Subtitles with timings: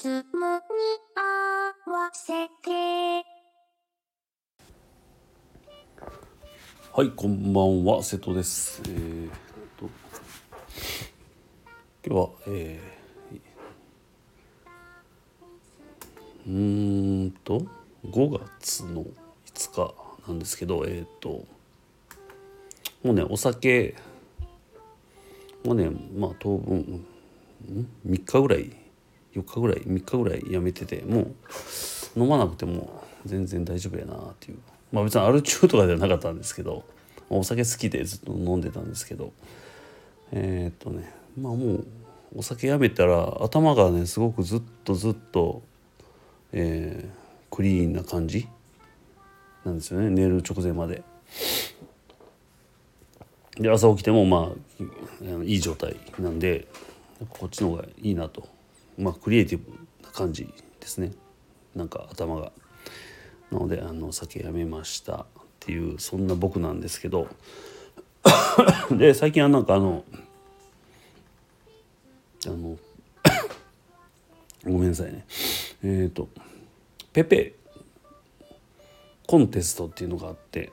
[0.00, 0.22] ズムに
[1.14, 3.22] 合わせて
[6.90, 8.80] はい、こんばんは、瀬戸です。
[8.88, 9.28] えー、
[9.78, 9.90] と
[12.02, 17.66] 今日は、えー、うーんと
[18.06, 19.04] 5月の
[19.52, 19.94] 5日
[20.26, 21.44] なんですけど、えー、と
[23.02, 23.94] もうねお酒
[25.62, 27.04] もうねまあ当分
[28.08, 28.79] 3日ぐらい
[29.34, 31.20] 4日ぐらい3日ぐらいやめてても
[32.16, 34.58] う飲まなくても全然大丈夫やなっていう。
[34.92, 36.84] まあ別にアル中とかではなかったんですけど
[37.28, 39.32] お酒好きでずっと飲んでたんですけど
[40.32, 41.86] えーっとねまあもう
[42.36, 45.62] お酒やめたら頭がねすごくずっとずっと、
[46.52, 48.48] えークリーンな感じ
[49.64, 50.08] なんですよね。
[50.08, 51.02] 寝る直前まで。
[53.58, 56.66] で朝起きてもまあいあのいい状態なんで
[57.28, 58.48] こっちの方がいいなと。
[59.00, 59.72] まあクリエイティブ
[60.02, 61.12] な感じですね。
[61.74, 62.52] なんか頭が。
[63.50, 65.16] なのであの酒やめました。
[65.16, 65.24] っ
[65.58, 67.28] ていうそんな僕なんですけど。
[68.92, 70.04] で最近はなんかあの
[72.46, 72.78] あの
[74.64, 75.24] ごめんなさいね。
[75.82, 76.28] えっ、と
[77.12, 77.54] ペペ
[79.26, 80.72] コンテストっていうのがあって、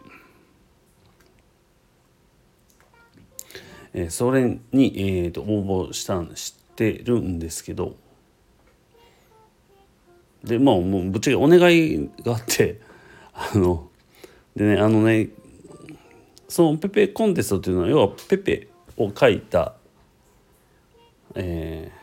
[3.94, 4.94] えーそれに、
[5.24, 7.96] えー、と応募したん知ってるんですけど。
[10.48, 12.80] でまあもうぶっちゃけお願いがあって
[13.34, 13.90] あの
[14.56, 15.30] でねあのね
[16.48, 19.76] そのペペコンテストっていうのは要はペペを描いた、
[21.36, 21.98] えー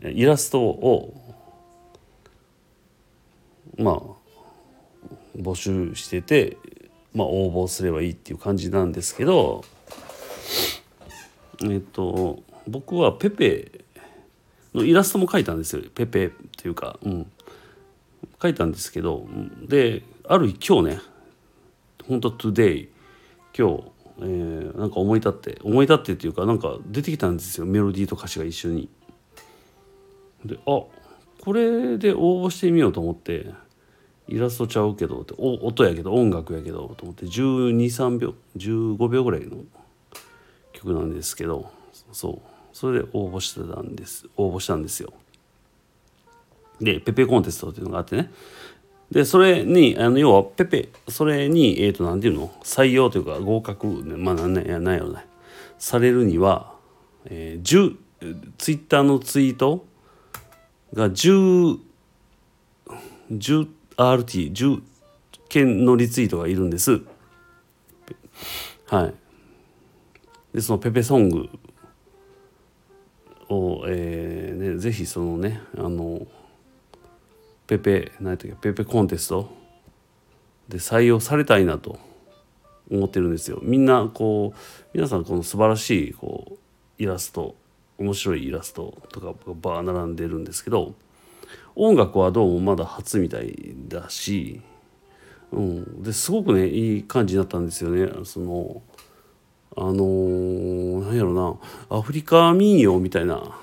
[0.00, 1.14] イラストを
[3.76, 4.00] まあ
[5.36, 6.56] 募集してて、
[7.14, 9.64] まあ、応募すればいいっていう感じなんですけど
[11.64, 13.84] えっと僕はペペ
[14.74, 15.82] のイラストも描いたんですよ。
[15.94, 17.32] ペペっていうか、うん、
[18.40, 19.26] 書いたんですけど
[19.66, 21.00] である今日ね
[22.06, 22.88] 本当 today
[23.56, 23.84] 今日、
[24.20, 28.88] えーなんか思い立って思い立ってっていうかなんか出てきたんですよメロディーと歌詞が一緒に。
[30.44, 30.82] であ
[31.40, 33.46] これで応募してみようと思って
[34.28, 39.56] イラストちゃうけどってお音やけど音楽やけどと思って123秒15秒ぐらいの
[40.72, 41.70] 曲なんですけど
[42.12, 45.12] そうそれで応募してたんです応募したんですよ。
[46.80, 48.30] でペペコンテストっていうのがあってね。
[49.10, 52.48] でそれにあの要はペペそれにえっ、と何ていうの？
[52.62, 55.24] 採用というか合格、まあなんねやなんやろね
[55.78, 56.74] されるには、
[57.24, 57.96] えー、10
[58.58, 59.86] ツイッターのツイート
[60.92, 61.78] が 10,
[63.30, 64.82] 10 RT10
[65.48, 67.00] 件のリツイートがいるんです。
[68.86, 69.14] はい。
[70.54, 71.48] でそのペペソング
[73.48, 76.26] を、えーね、ぜひそのねあの
[77.68, 79.56] ペペ何やったっけペペコンテスト？
[80.68, 81.98] で採用されたいなと
[82.90, 83.58] 思ってるんですよ。
[83.62, 84.58] みんなこう
[84.94, 86.56] 皆さんこの素晴らしいこう
[87.02, 87.54] イラスト
[87.98, 90.94] 面白いイラストとかがバー並んでるんですけど
[91.76, 94.62] 音楽はどうもまだ初みたいだし、
[95.52, 98.10] うん、ですごくねいい感じになったんですよね。
[98.24, 98.82] その
[99.76, 103.56] あのー、なんやろなアフリカ民謡みたいな、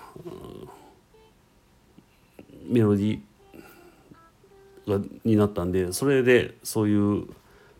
[2.67, 3.19] メロディー。
[4.87, 7.27] がになったんでそれでそういう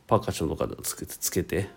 [0.08, 1.70] パーカッションとかでつけてつけて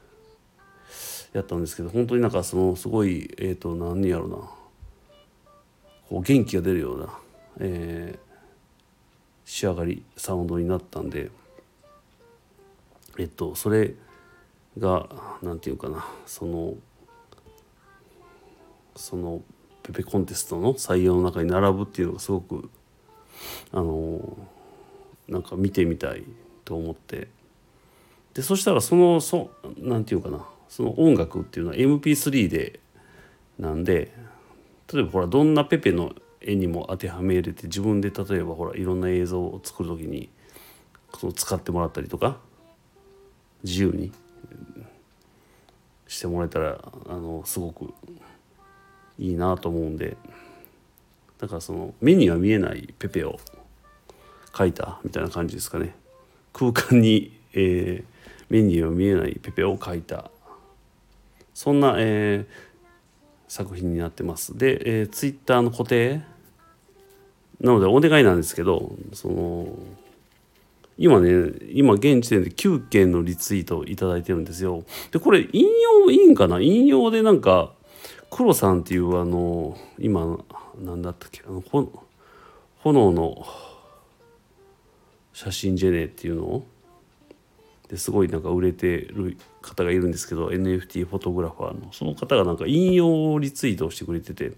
[1.32, 4.36] やったんですけど本当になんかそのすごいえっ、と何やろうな。
[6.08, 7.18] こう元気が出るような、
[7.60, 8.28] えー
[9.48, 11.30] 仕上がりサウンドになったんで
[13.18, 13.94] えっとそれ
[14.78, 15.08] が
[15.42, 16.74] 何て言うかなその
[18.94, 19.40] その
[19.82, 22.70] ペペコンテストの採用の中に並ぶっていうのがすごく
[23.72, 24.36] あの
[25.28, 26.24] なんか見てみたい
[26.64, 27.28] と思って。
[28.34, 30.46] でそしたらそのそなんていうかな。
[30.68, 32.80] その音楽っていうのは MP3 で
[33.58, 34.12] なんで
[34.92, 36.12] 例えばほらどんなペペの
[36.42, 40.28] 絵にも当てはめ入れて自分で例えばほらいろんな映像を作る時に
[41.18, 42.36] その使ってもらったりとか
[43.64, 44.12] 自由に
[46.06, 46.78] してもらえたら
[47.08, 47.94] あのすごく
[49.18, 50.18] いいなと思うんで。
[51.38, 53.38] だからその目には見えないペペを
[54.58, 55.94] 描いたみたいな感じですかね。
[56.52, 58.18] 空間に、えー
[58.50, 60.30] 目には見えないペペを描いた。
[61.52, 62.68] そんな、えー
[63.50, 64.58] 作品になってます。
[64.58, 66.20] で、えー、ツイッターの固定
[67.60, 69.74] なのでお願いなんですけどその
[70.98, 74.84] 今ね今現時点で9件のリツイートを頂いてるんですよ。
[75.12, 76.60] でこれ引用いいんかな？
[76.60, 77.72] 引用でなんか
[78.30, 80.38] 黒さんっていうあの今
[80.78, 81.42] 何だったっけ？
[81.48, 81.62] あの
[82.80, 83.46] 炎の
[85.38, 86.66] 写真ジェネっていうのを
[87.88, 91.92] ですごいなんか売れてる方がいるんですけど NFT フォトグラファーの。
[91.92, 94.54] その方がなんか引用リツイートをしてくれてて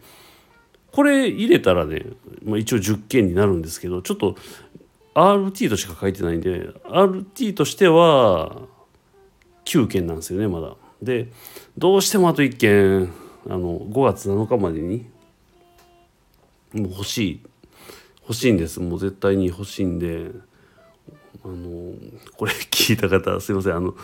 [0.90, 2.06] これ入れたらね、
[2.42, 4.36] まあ、一応10件になるんですけどちょっと
[5.14, 8.62] RT としか書いてないんで RT としては
[9.66, 10.76] 9件なんですよねまだ。
[11.02, 11.28] で
[11.76, 13.12] どうしてもあと1件
[13.50, 15.04] あの5月7日までに
[16.72, 17.40] もう欲しい。
[18.22, 18.80] 欲しいんです。
[18.80, 20.30] もう絶対に欲しいんで
[21.44, 21.94] あの
[22.36, 23.76] これ聞いた方すいません。
[23.76, 23.94] あの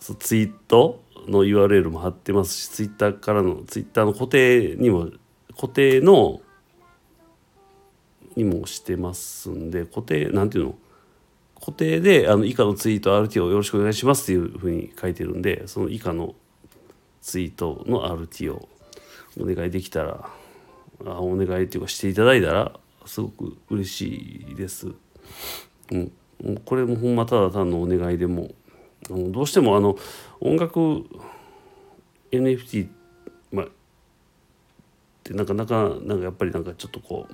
[0.00, 5.10] ツイートの URL も貼ってますしツイッターからのツイッターの固定にも
[5.54, 6.40] 固定の
[8.36, 10.78] にもしてますんで固定なんていうの？
[11.58, 16.34] 固定であの以下のツイート RT をよろしくお願いしますっていうふうに書いてるんでその以下の
[17.22, 18.68] ツイートの RT を
[19.40, 20.28] お願いできたら
[21.06, 22.72] あお願いっていうかしていただいたら
[23.06, 24.92] すごく嬉しいです。
[25.92, 26.12] うん、
[26.64, 28.50] これもほんまただ単のお願いでも
[29.08, 29.96] どうしてもあの
[30.40, 31.04] 音楽
[32.30, 32.88] NFT
[33.52, 33.68] まあっ
[35.24, 37.26] てなかなかなんかやっぱりなんかちょっとこ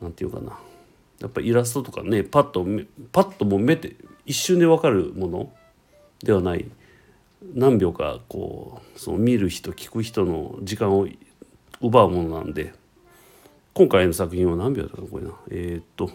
[0.00, 0.58] うなんていうかな。
[1.20, 2.64] やっぱイラストとかねパッと
[3.10, 5.52] パッともう目で一瞬で分かるもの
[6.22, 6.64] ではない。
[7.54, 11.06] 何秒かこうその見る人聞く人の時間を
[11.80, 12.72] 奪うものなんで
[13.74, 15.32] 今回の作品は何秒だったかこれな。
[15.50, 16.10] えー、っと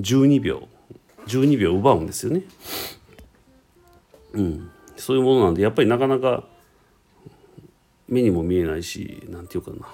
[0.00, 0.68] 12秒
[1.26, 2.42] 12秒奪うんですよね。
[4.32, 6.44] うん、そういうものなんでやっぱりなかなか
[8.08, 9.88] 目にも見えないし何て言うかな。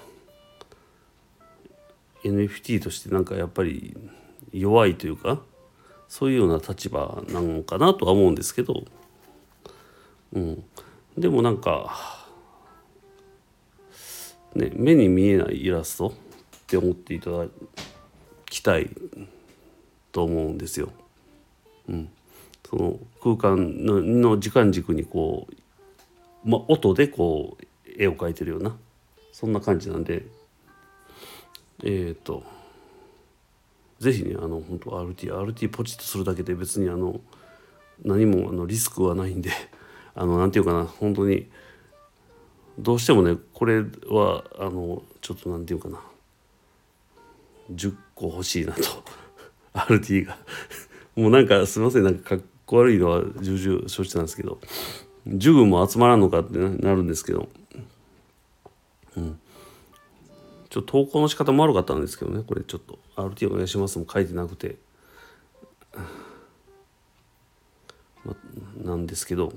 [2.23, 3.97] NFT としてなんかやっぱり
[4.53, 5.41] 弱いというか
[6.07, 8.85] そういうような立場なのかなとは思うんですけど、
[10.33, 10.63] うん、
[11.17, 11.97] でもなんか、
[14.55, 16.11] ね、目に見えないイラストっ
[16.67, 17.45] て思っていただ
[18.45, 18.89] きたい
[20.13, 20.89] と思うんですよ。
[21.89, 22.09] うん、
[22.69, 25.47] その空間の時間軸にこ
[26.45, 27.65] う、ま、音でこう
[27.97, 28.77] 絵を描いてるような
[29.33, 30.25] そんな感じなんで
[31.83, 32.43] えっ、ー、と
[33.99, 37.19] 是非ねあの本当 RT RT ポチッとするだけで別にあの
[38.03, 39.49] 何もあのリスクはないんで
[40.15, 41.47] あのなんていうかな本当に
[42.79, 46.01] どうしてもねこれはあのちょっとなんていうかな
[47.71, 48.81] 10個欲しいなと
[49.73, 50.37] RT が。
[51.15, 54.59] もうなんかすいませんなんかかっこ悪いのは重々承知なんですけど。
[55.25, 57.47] ジグも集まらんのかってなるんですけど。
[59.15, 59.39] うん。
[60.69, 62.43] ちょっと投稿の仕方も悪かったんですけどね。
[62.45, 62.99] これちょっと。
[63.15, 64.77] RT お願いしますも書いてなくて、
[68.25, 68.35] ま、
[68.83, 69.53] なんですけど。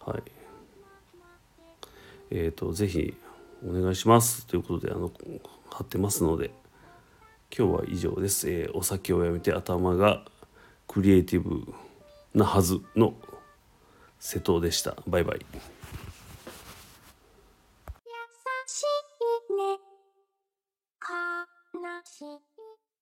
[0.00, 0.22] はい。
[2.30, 3.14] えっ、ー、と是非
[3.66, 5.10] お願いしますということであの
[5.70, 6.50] 貼ってますので。
[7.56, 10.24] 今日は以上です、えー、お酒をやめて頭が
[10.88, 11.72] クリエイティブ
[12.34, 13.14] なはずの
[14.18, 14.96] 瀬戸でした。
[15.06, 15.46] バイバイ。